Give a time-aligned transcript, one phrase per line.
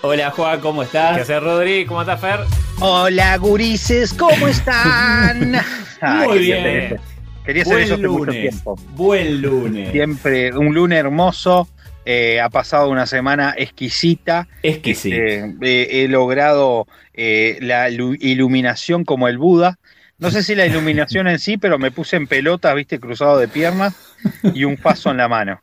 [0.00, 1.16] Hola Juan, ¿cómo estás?
[1.16, 1.84] ¿Qué haces, Rodri?
[1.84, 2.40] ¿Cómo estás, Fer?
[2.80, 5.56] Hola, gurises, ¿cómo están?
[6.24, 7.00] Muy bien.
[7.44, 8.76] Quería hacer eso hace mucho tiempo.
[8.90, 9.90] Buen lunes.
[9.90, 11.68] Siempre un lunes hermoso.
[12.04, 14.46] Eh, ha pasado una semana exquisita.
[14.62, 15.16] Exquisita.
[15.16, 19.78] Eh, he logrado eh, la iluminación como el Buda.
[20.18, 23.48] No sé si la iluminación en sí, pero me puse en pelota, viste, cruzado de
[23.48, 23.94] piernas
[24.54, 25.60] y un paso en la mano.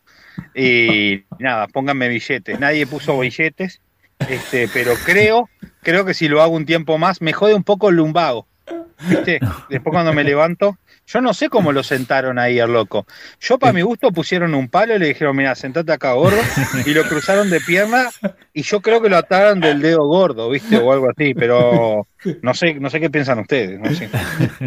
[0.53, 2.59] Y nada, pónganme billetes.
[2.59, 3.81] Nadie puso billetes.
[4.19, 5.49] Este, pero creo,
[5.81, 8.47] creo que si lo hago un tiempo más, me jode un poco el lumbago.
[9.07, 9.39] ¿Viste?
[9.69, 13.05] Después cuando me levanto, yo no sé cómo lo sentaron ahí al loco.
[13.39, 16.37] Yo para mi gusto pusieron un palo y le dijeron, mira, sentate acá gordo,
[16.85, 18.09] y lo cruzaron de pierna,
[18.53, 20.77] y yo creo que lo ataron del dedo gordo, ¿viste?
[20.77, 22.07] O algo así, pero
[22.41, 24.09] no sé, no sé qué piensan ustedes, no sé.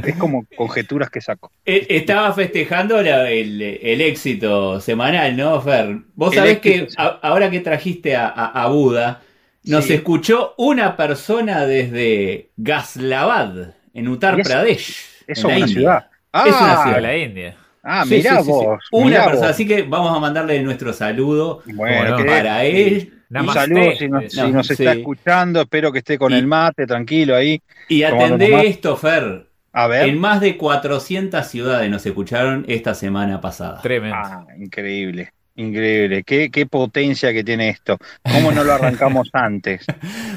[0.05, 1.51] Es como conjeturas que saco.
[1.65, 3.61] Eh, estaba festejando el,
[4.01, 5.99] éxito semanal, ¿no, Fer?
[6.15, 9.23] Vos sabés que ahora que trajiste a Buda,
[9.69, 15.07] nos escuchó una persona desde Gaslavad, en Uttar Pradesh.
[15.27, 16.07] Es una ciudad.
[16.33, 16.95] Ah, es una ciudad.
[16.97, 17.57] de la India.
[17.83, 18.81] Ah, mira vos.
[18.93, 23.13] Una persona, así que vamos a mandarle nuestro saludo bueno, para él.
[23.31, 27.61] Un saludo si nos, está escuchando, espero que esté con el mate, tranquilo ahí.
[27.89, 29.47] Y atendé esto, Fer.
[29.73, 30.09] A ver.
[30.09, 33.81] En más de 400 ciudades nos escucharon esta semana pasada.
[33.83, 34.17] Tremendo.
[34.17, 35.33] Ah, increíble.
[35.59, 37.99] Increíble, qué, qué potencia que tiene esto.
[38.23, 39.85] ¿Cómo no lo arrancamos antes?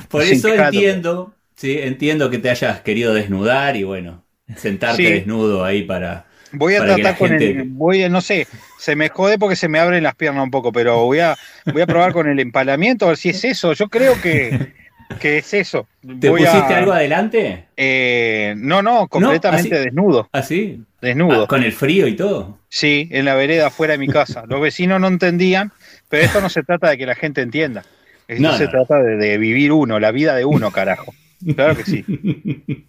[0.09, 4.23] Por eso entiendo, sí, entiendo que te hayas querido desnudar y bueno,
[4.57, 6.25] sentarte desnudo ahí para.
[6.53, 8.47] Voy a tratar con el, voy a, no sé,
[8.79, 11.37] se me jode porque se me abren las piernas un poco, pero voy a,
[11.71, 13.73] voy a probar con el empalamiento a ver si es eso.
[13.73, 14.70] Yo creo que,
[15.19, 15.87] que es eso.
[16.19, 17.65] ¿Te pusiste algo adelante?
[17.77, 20.29] Eh, no, no, completamente desnudo.
[20.31, 20.83] ¿Así?
[21.01, 21.43] Desnudo.
[21.43, 22.59] Ah, ¿Con el frío y todo?
[22.69, 24.43] Sí, en la vereda afuera de mi casa.
[24.47, 25.71] Los vecinos no entendían,
[26.09, 27.83] pero esto no se trata de que la gente entienda.
[28.27, 31.13] Esto se trata de, vivir uno, la vida de uno, carajo.
[31.55, 32.05] Claro que sí.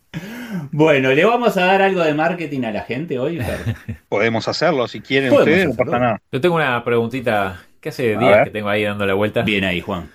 [0.71, 3.41] Bueno, ¿le vamos a dar algo de marketing a la gente hoy?
[4.09, 6.23] Podemos hacerlo, si quieren ustedes, no pasa nada.
[6.31, 9.43] Yo tengo una preguntita que hace días que tengo ahí dando la vuelta.
[9.43, 10.11] Bien ahí, Juan.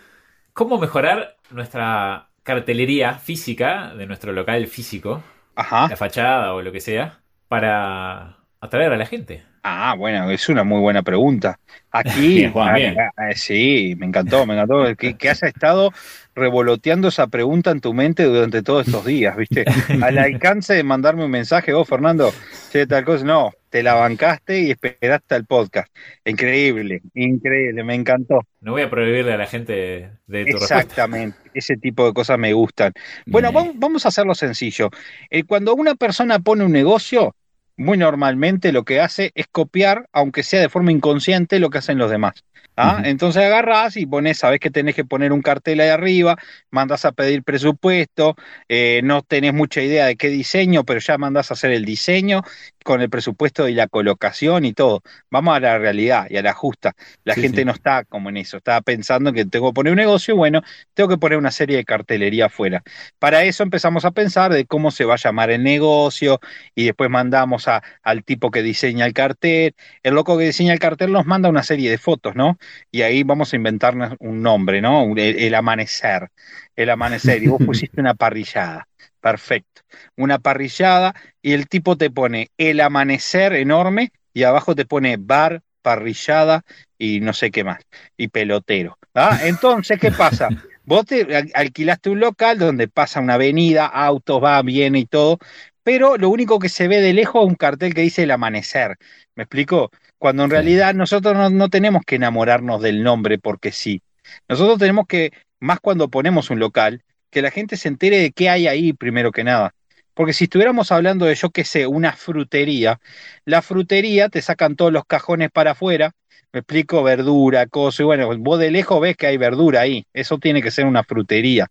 [0.57, 5.21] ¿Cómo mejorar nuestra cartelería física de nuestro local físico?
[5.55, 5.87] Ajá.
[5.87, 9.43] La fachada o lo que sea, para atraer a la gente.
[9.63, 11.59] Ah, bueno, es una muy buena pregunta.
[11.91, 15.91] Aquí, ah, ah, sí, me encantó, me encantó que, que haya estado
[16.35, 19.65] revoloteando esa pregunta en tu mente durante todos estos días, ¿viste?
[20.01, 22.31] Al alcance de mandarme un mensaje, vos, Fernando,
[22.71, 25.93] che, tal cosa, no, te la bancaste y esperaste al podcast.
[26.23, 28.41] Increíble, increíble, me encantó.
[28.61, 32.53] No voy a prohibirle a la gente de tu Exactamente, ese tipo de cosas me
[32.53, 32.93] gustan.
[33.25, 34.89] Bueno, vamos, a hacerlo sencillo.
[35.29, 37.35] Eh, cuando una persona pone un negocio,
[37.77, 41.97] muy normalmente lo que hace es copiar, aunque sea de forma inconsciente, lo que hacen
[41.97, 42.43] los demás.
[42.79, 43.01] ¿Ah?
[43.05, 46.37] Entonces agarrás y pones, sabes que tenés que poner un cartel ahí arriba,
[46.69, 48.35] mandás a pedir presupuesto,
[48.69, 52.43] eh, no tenés mucha idea de qué diseño, pero ya mandás a hacer el diseño
[52.87, 55.03] con el presupuesto y la colocación y todo.
[55.29, 56.95] Vamos a la realidad y a la justa.
[57.25, 60.35] La gente no está como en eso, está pensando que tengo que poner un negocio,
[60.35, 60.61] bueno,
[60.93, 62.83] tengo que poner una serie de cartelería afuera.
[63.19, 66.39] Para eso empezamos a pensar de cómo se va a llamar el negocio
[66.73, 69.75] y después mandamos a, al tipo que diseña el cartel.
[70.03, 72.57] El loco que diseña el cartel nos manda una serie de fotos, ¿no?
[72.91, 75.13] y ahí vamos a inventarnos un nombre, ¿no?
[75.15, 76.29] El, amanecer,
[76.75, 78.87] el amanecer, y vos pusiste una parrillada,
[79.19, 79.81] perfecto,
[80.15, 85.61] una parrillada y el tipo te pone el amanecer enorme y abajo te pone bar,
[85.81, 86.63] parrillada
[86.97, 87.79] y no sé qué más,
[88.17, 88.97] y pelotero.
[89.13, 89.39] ¿ah?
[89.43, 90.49] Entonces, ¿qué pasa?
[90.83, 95.37] Vos te alquilaste un local donde pasa una avenida, autos, va, viene y todo,
[95.83, 98.97] pero lo único que se ve de lejos es un cartel que dice el amanecer.
[99.35, 99.89] ¿Me explico?
[100.17, 104.01] Cuando en realidad nosotros no, tenemos que enamorarnos del nombre porque sí.
[104.49, 108.49] Nosotros tenemos que, más cuando ponemos un local, que la gente se entere de qué
[108.49, 109.73] hay ahí primero que nada.
[110.13, 112.99] Porque si estuviéramos hablando de, yo qué sé, una frutería,
[113.45, 116.11] la frutería te sacan todos los cajones para afuera,
[116.53, 120.39] me explico, verdura, cosas, y bueno, vos de lejos ves que hay verdura ahí, eso
[120.39, 121.67] tiene que ser una frutería.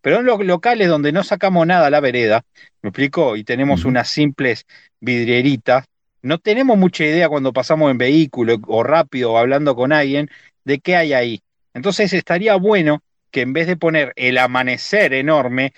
[0.00, 2.42] Pero en los locales donde no sacamos nada a la vereda,
[2.82, 4.66] me explico, y tenemos unas simples
[5.00, 5.84] vidrieritas,
[6.22, 10.30] no tenemos mucha idea cuando pasamos en vehículo o rápido o hablando con alguien
[10.64, 11.42] de qué hay ahí.
[11.74, 13.02] Entonces estaría bueno
[13.34, 15.72] que en vez de poner el amanecer enorme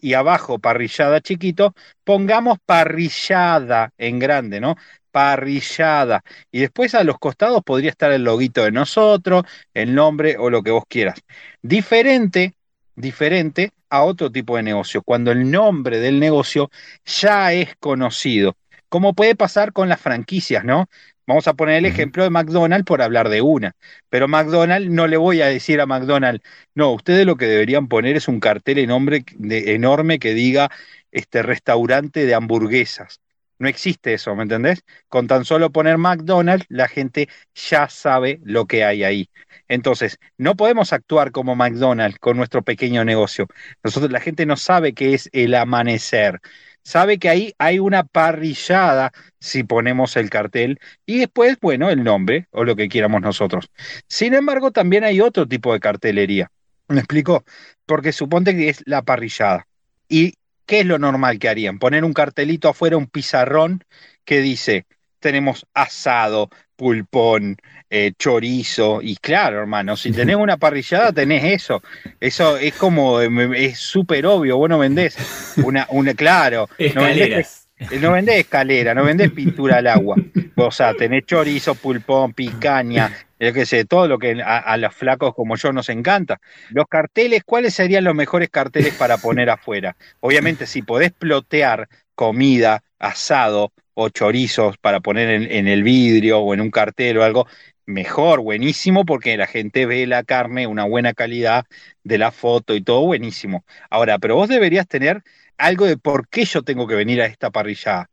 [0.00, 1.74] y abajo parrillada chiquito,
[2.04, 4.76] pongamos parrillada en grande, ¿no?
[5.10, 6.24] Parrillada.
[6.50, 9.44] Y después a los costados podría estar el loguito de nosotros,
[9.74, 11.20] el nombre o lo que vos quieras.
[11.60, 12.54] Diferente,
[12.96, 16.70] diferente a otro tipo de negocio, cuando el nombre del negocio
[17.04, 18.56] ya es conocido.
[18.88, 20.88] Como puede pasar con las franquicias, ¿no?
[21.32, 23.74] Vamos a poner el ejemplo de McDonald's por hablar de una.
[24.10, 26.44] Pero McDonald's no le voy a decir a McDonald's,
[26.74, 30.70] no, ustedes lo que deberían poner es un cartel enorme, enorme que diga
[31.10, 33.22] este restaurante de hamburguesas.
[33.58, 34.84] No existe eso, ¿me entendés?
[35.08, 39.30] Con tan solo poner McDonald's, la gente ya sabe lo que hay ahí.
[39.68, 43.46] Entonces, no podemos actuar como McDonald's con nuestro pequeño negocio.
[43.82, 46.42] Nosotros, la gente no sabe qué es el amanecer
[46.82, 52.48] sabe que ahí hay una parrillada si ponemos el cartel y después, bueno, el nombre
[52.50, 53.70] o lo que quieramos nosotros.
[54.06, 56.50] Sin embargo, también hay otro tipo de cartelería.
[56.88, 57.44] ¿Me explico?
[57.86, 59.66] Porque suponte que es la parrillada.
[60.08, 60.34] ¿Y
[60.66, 61.78] qué es lo normal que harían?
[61.78, 63.84] Poner un cartelito afuera, un pizarrón
[64.24, 64.86] que dice,
[65.20, 66.50] tenemos asado,
[66.82, 67.56] pulpón,
[67.88, 71.80] eh, chorizo, y claro, hermano, si tenés una parrillada tenés eso.
[72.18, 75.16] Eso es como, em, es súper obvio, vos no vendés
[75.62, 77.68] una, una claro, no vendés,
[78.00, 80.16] no vendés escalera, no vendés pintura al agua.
[80.56, 84.92] O sea, tenés chorizo, pulpón, picaña, yo qué sé, todo lo que a, a, los
[84.92, 86.40] flacos como yo nos encanta.
[86.70, 89.94] Los carteles, ¿cuáles serían los mejores carteles para poner afuera?
[90.18, 96.60] Obviamente, si podés plotear comida, asado, o chorizos para poner en, el vidrio o en
[96.60, 97.46] un cartel o algo,
[97.86, 101.66] mejor, buenísimo, porque la gente ve la carne, una buena calidad
[102.04, 103.64] de la foto y todo buenísimo.
[103.90, 105.22] Ahora, pero vos deberías tener
[105.58, 108.10] algo de por qué yo tengo que venir a esta parrillada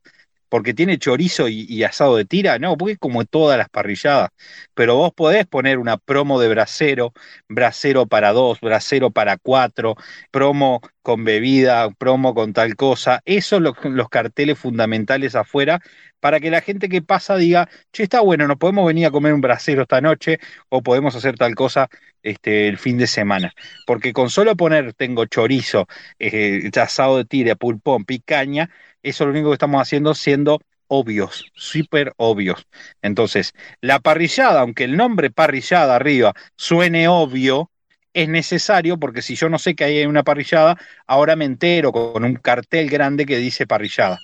[0.49, 4.29] porque tiene chorizo y, asado de tira, no, porque es como todas las parrilladas.
[4.73, 7.13] Pero vos podés poner una promo de brasero,
[7.47, 9.95] brasero para dos, brasero para cuatro,
[10.31, 13.21] promo con bebida, promo con tal cosa.
[13.25, 15.79] Esos son los, carteles fundamentales afuera
[16.19, 19.33] para que la gente que pasa diga, che, está bueno, nos podemos venir a comer
[19.33, 21.89] un brasero esta noche o podemos hacer tal cosa
[22.23, 23.53] este, el fin de semana.
[23.85, 25.87] Porque con solo poner tengo chorizo,
[26.19, 28.69] eh, asado de tira, pulpón, picaña,
[29.03, 32.65] eso es lo único que estamos haciendo siendo obvios, súper obvios.
[33.01, 37.69] Entonces, la parrillada, aunque el nombre parrillada arriba suene obvio,
[38.13, 42.23] es necesario porque si yo no sé que hay una parrillada, ahora me entero con
[42.23, 44.19] un cartel grande que dice parrillada.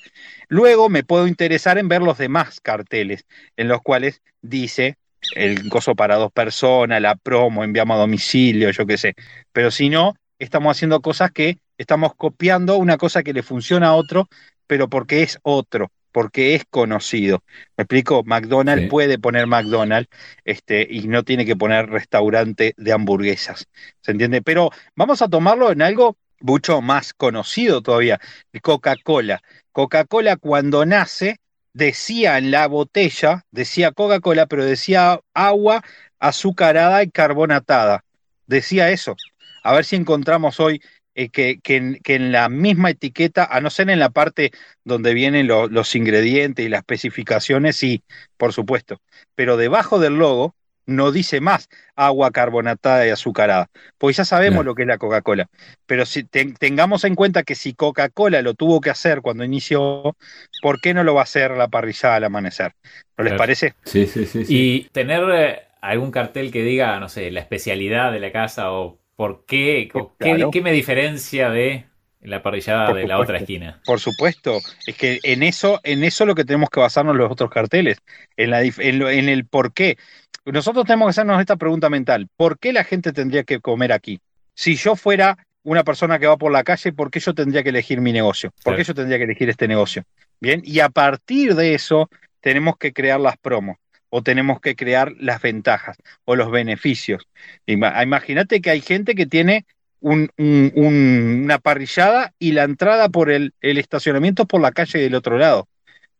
[0.47, 3.25] Luego me puedo interesar en ver los demás carteles
[3.55, 4.97] en los cuales dice
[5.35, 9.15] el coso para dos personas, la promo, enviamos a domicilio, yo qué sé.
[9.51, 13.95] Pero si no, estamos haciendo cosas que estamos copiando una cosa que le funciona a
[13.95, 14.27] otro
[14.67, 17.43] pero porque es otro, porque es conocido.
[17.77, 18.23] ¿Me explico?
[18.23, 20.09] McDonald's puede poner McDonald's
[20.45, 23.67] este, y no tiene que poner restaurante de hamburguesas.
[24.01, 24.41] ¿Se entiende?
[24.41, 28.19] Pero vamos a tomarlo en algo mucho más conocido todavía,
[28.61, 29.41] Coca-Cola.
[29.71, 31.37] Coca-Cola cuando nace
[31.73, 35.83] decía en la botella, decía Coca-Cola, pero decía agua
[36.19, 38.05] azucarada y carbonatada.
[38.47, 39.15] Decía eso.
[39.63, 40.81] A ver si encontramos hoy
[41.15, 44.51] eh, que, en, la misma etiqueta, a no ser en la parte
[44.83, 48.03] donde vienen los ingredientes y las especificaciones, sí,
[48.35, 49.01] por supuesto,
[49.33, 54.75] pero debajo del logo no dice más agua carbonatada y azucarada, pues ya sabemos lo
[54.75, 55.47] que es la Coca-Cola,
[55.85, 60.17] pero si tengamos en cuenta que si Coca-Cola lo tuvo que hacer cuando inició,
[60.61, 62.73] ¿por qué no lo va a hacer la parrillada al amanecer?
[63.17, 63.73] ¿No les parece?
[63.85, 64.43] Sí, sí, sí.
[64.49, 68.99] Y tener eh, algún cartel que diga, no sé, la especialidad de la casa o
[69.15, 69.89] ¿Por qué?
[70.19, 71.85] ¿Qué, me diferencia de
[72.21, 73.81] la parrillada de la otra esquina?
[73.85, 77.49] Por supuesto, es que en eso, en eso lo que tenemos que basarnos los otros
[77.49, 77.97] carteles,
[78.35, 79.97] en, la, en, el por qué.
[80.45, 84.19] Nosotros tenemos que hacernos esta pregunta mental, ¿por qué la gente tendría que comer aquí?
[84.53, 87.69] Si yo fuera una persona que va por la calle, ¿por qué yo tendría que
[87.69, 88.51] elegir mi negocio?
[88.63, 90.03] ¿Por qué yo tendría que elegir este negocio?
[90.39, 92.09] Bien, y a partir de eso
[92.41, 93.77] tenemos que crear las promos
[94.17, 97.27] o tenemos que crear las ventajas o los beneficios.
[97.65, 99.65] Imagínate que hay gente que tiene
[99.99, 105.67] una parrillada y la entrada por el, el estacionamiento por la calle del otro lado.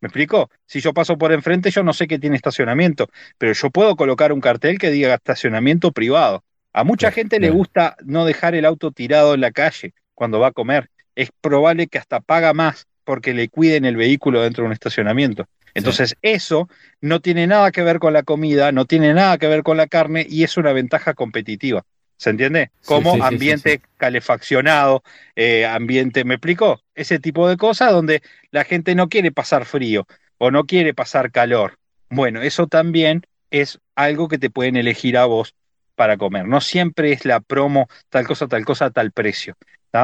[0.01, 0.49] ¿Me explico?
[0.65, 4.33] Si yo paso por enfrente, yo no sé que tiene estacionamiento, pero yo puedo colocar
[4.33, 6.43] un cartel que diga estacionamiento privado.
[6.73, 10.47] A mucha gente le gusta no dejar el auto tirado en la calle cuando va
[10.47, 10.89] a comer.
[11.15, 15.47] Es probable que hasta paga más porque le cuiden el vehículo dentro de un estacionamiento.
[15.75, 16.69] Entonces, eso
[17.01, 19.87] no tiene nada que ver con la comida, no tiene nada que ver con la
[19.87, 21.85] carne y es una ventaja competitiva.
[22.17, 22.71] ¿Se entiende?
[22.85, 25.03] Como ambiente calefaccionado,
[25.35, 26.81] eh, ambiente, ¿me explico?
[26.95, 31.31] Ese tipo de cosas donde la gente no quiere pasar frío o no quiere pasar
[31.31, 31.77] calor.
[32.09, 35.55] Bueno, eso también es algo que te pueden elegir a vos
[35.95, 36.47] para comer.
[36.47, 39.57] No siempre es la promo, tal cosa, tal cosa, tal precio.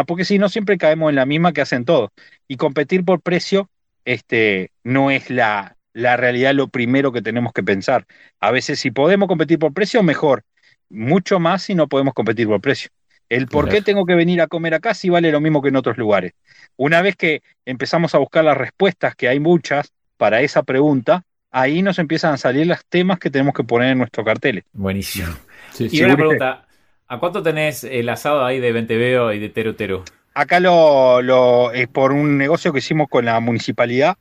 [0.08, 2.12] Porque si no, siempre caemos en la misma que hacen todos.
[2.48, 3.70] Y competir por precio
[4.05, 8.05] este, no es la, la realidad lo primero que tenemos que pensar.
[8.39, 10.43] A veces si podemos competir por precio, mejor.
[10.89, 12.89] Mucho más si no podemos competir por precio.
[13.29, 15.77] El por qué tengo que venir a comer acá si vale lo mismo que en
[15.77, 16.34] otros lugares.
[16.75, 21.81] Una vez que empezamos a buscar las respuestas, que hay muchas para esa pregunta, ahí
[21.81, 24.65] nos empiezan a salir los temas que tenemos que poner en nuestros carteles.
[24.74, 25.29] Buenísimo.
[25.79, 26.67] y una pregunta,
[27.08, 30.03] ¿a cuánto tenés el asado ahí de Venteveo y de Tero
[30.34, 34.18] Acá lo, lo es por un negocio que hicimos con la municipalidad.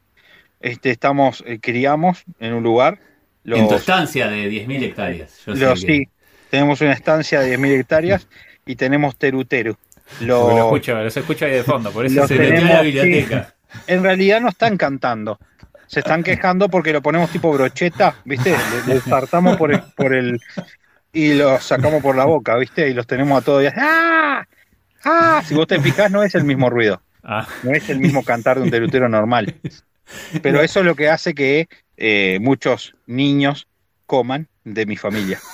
[0.60, 2.98] Este, estamos, eh, criamos en un lugar.
[3.44, 5.30] en tu estancia de 10.000 hectáreas.
[5.76, 6.08] Sí,
[6.50, 8.28] tenemos una estancia de 10.000 hectáreas
[8.66, 9.44] y tenemos Teru
[10.20, 13.54] Lo, lo escucho, los escucho ahí de fondo, por eso se metió a la biblioteca.
[13.86, 15.38] en realidad no están cantando.
[15.86, 18.54] Se están quejando porque lo ponemos tipo brocheta, ¿viste?
[18.86, 20.40] Le, saltamos por el, por el.
[21.12, 22.88] y los sacamos por la boca, ¿viste?
[22.88, 23.72] Y los tenemos a todos.
[23.76, 24.44] ¡Ah!
[25.04, 25.42] ¡Ah!
[25.46, 27.02] Si vos te fijas, no es el mismo ruido.
[27.22, 27.46] Ah.
[27.62, 29.54] No es el mismo cantar de un terutero normal.
[30.42, 33.68] Pero eso es lo que hace que eh, muchos niños
[34.06, 35.40] coman de mi familia.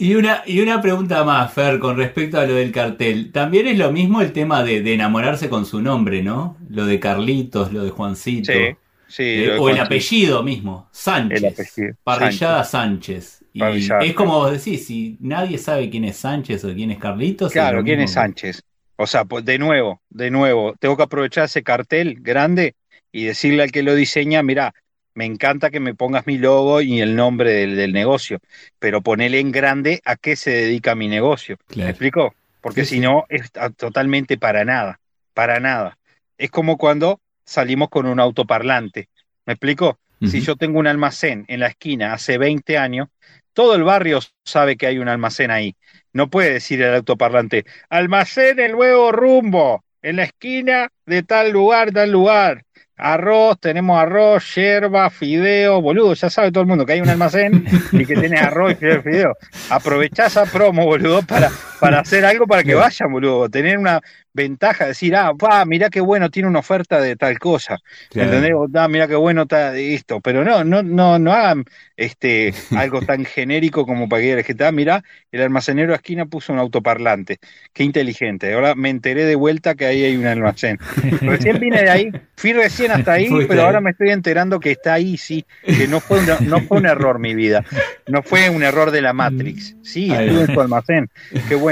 [0.00, 3.32] Y una, y una pregunta más, Fer, con respecto a lo del cartel.
[3.32, 6.56] También es lo mismo el tema de, enamorarse con su nombre, ¿no?
[6.70, 8.52] Lo de Carlitos, lo de Juancito.
[8.52, 8.76] Sí,
[9.08, 9.44] sí.
[9.44, 11.74] Eh, o el apellido mismo, Sánchez.
[12.04, 13.44] Parrillada Sánchez.
[13.52, 13.62] Y
[14.02, 17.52] es como vos decís, si nadie sabe quién es Sánchez o quién es Carlitos.
[17.52, 18.62] Claro, quién es Sánchez.
[18.96, 22.74] O sea, pues de nuevo, de nuevo, tengo que aprovechar ese cartel grande
[23.12, 24.74] y decirle al que lo diseña, mira,
[25.14, 28.38] me encanta que me pongas mi logo y el nombre del, negocio,
[28.78, 31.58] pero ponele en grande a qué se dedica mi negocio.
[31.74, 32.34] ¿Me explico?
[32.60, 35.00] Porque si no, es totalmente para nada,
[35.34, 35.98] para nada.
[36.36, 39.08] Es como cuando salimos con un autoparlante.
[39.46, 39.98] ¿Me explico?
[40.20, 43.08] Si yo tengo un almacén en la esquina hace 20 años,
[43.52, 45.76] todo el barrio sabe que hay un almacén ahí.
[46.12, 51.92] No puede decir el autoparlante, almacén el nuevo rumbo, en la esquina de tal lugar,
[51.92, 52.64] tal lugar
[52.98, 57.64] arroz, tenemos arroz, yerba, fideo, boludo, ya sabe todo el mundo que hay un almacén
[57.92, 59.36] y que tiene arroz y fideo.
[59.70, 61.48] Aprovechá esa promo, boludo, para,
[61.80, 63.48] para hacer algo para que vayan, boludo.
[63.48, 64.00] Tener una
[64.32, 67.78] ventaja, decir, ah, va, mirá qué bueno, tiene una oferta de tal cosa.
[68.14, 68.52] ¿Entendés?
[68.74, 70.20] Ah, mirá qué bueno está esto.
[70.20, 71.64] Pero no, no, no, no hagan
[71.96, 76.52] este algo tan genérico como para que que ah, mirá, el almacenero a esquina puso
[76.52, 77.38] un autoparlante.
[77.72, 78.52] Qué inteligente.
[78.54, 80.78] Ahora me enteré de vuelta que ahí hay un almacén.
[81.20, 84.94] Recién vine de ahí, fui recién hasta ahí, pero ahora me estoy enterando que está
[84.94, 87.64] ahí, sí, que no fue, no fue un error mi vida.
[88.06, 89.76] No fue un error de la Matrix.
[89.82, 91.10] Sí, estuve en su almacén.
[91.48, 91.67] Qué bueno.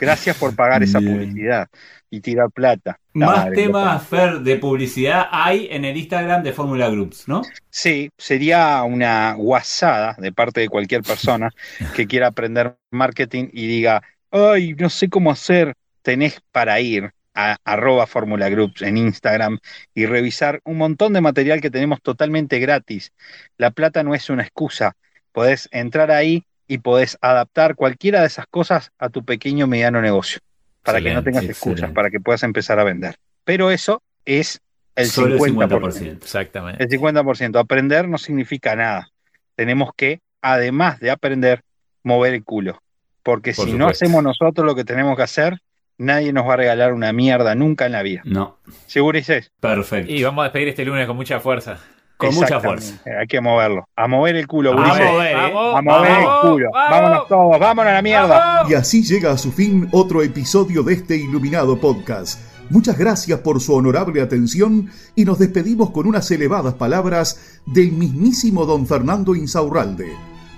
[0.00, 1.68] Gracias por pagar esa publicidad
[2.10, 2.98] y tirar plata.
[3.12, 7.42] Más temas, Fer, de publicidad hay en el Instagram de Fórmula Groups, ¿no?
[7.70, 11.50] Sí, sería una guasada de parte de cualquier persona
[11.94, 15.74] que quiera aprender marketing y diga, ay, no sé cómo hacer.
[16.02, 19.58] Tenés para ir a arroba Fórmula Groups en Instagram
[19.94, 23.12] y revisar un montón de material que tenemos totalmente gratis.
[23.56, 24.96] La plata no es una excusa.
[25.32, 30.00] Podés entrar ahí y podés adaptar cualquiera de esas cosas a tu pequeño o mediano
[30.00, 30.40] negocio
[30.82, 33.16] para que no tengas excusas, para que puedas empezar a vender.
[33.44, 34.60] Pero eso es
[34.96, 36.12] el 50%.
[36.12, 36.82] Exactamente.
[36.82, 37.58] El 50%.
[37.58, 39.08] Aprender no significa nada.
[39.56, 41.62] Tenemos que, además de aprender,
[42.02, 42.82] mover el culo.
[43.22, 45.58] Porque si no hacemos nosotros lo que tenemos que hacer,
[45.96, 48.20] nadie nos va a regalar una mierda nunca en la vida.
[48.24, 48.58] No.
[48.86, 49.50] ¿Seguro dices?
[49.60, 50.12] Perfecto.
[50.12, 51.78] Y vamos a despedir este lunes con mucha fuerza.
[52.26, 52.94] Con mucha fuerza.
[53.20, 53.88] Hay que moverlo.
[53.96, 55.34] A mover el culo, A mover, ¿eh?
[55.34, 56.70] a mover el culo.
[56.72, 58.64] Vámonos todos, vámonos a la mierda.
[58.68, 62.40] Y así llega a su fin otro episodio de este iluminado podcast.
[62.70, 68.64] Muchas gracias por su honorable atención y nos despedimos con unas elevadas palabras del mismísimo
[68.64, 70.12] don Fernando Insaurralde,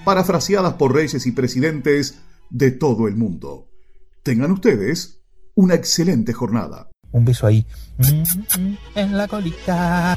[0.05, 3.67] parafraseadas por reyes y presidentes de todo el mundo.
[4.23, 5.21] Tengan ustedes
[5.55, 6.89] una excelente jornada.
[7.11, 7.67] Un beso ahí.
[8.95, 10.17] En la colita.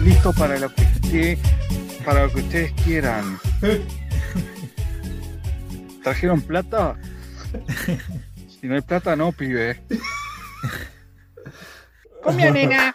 [0.00, 1.36] Estoy listo para lo que
[2.06, 3.38] para lo que ustedes quieran.
[6.02, 6.96] ¿Trajeron plata?
[8.60, 9.80] Si no hay plata, no, pibe.
[12.22, 12.94] Comía, nena.